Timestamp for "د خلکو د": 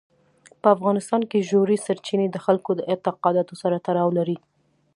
2.31-2.81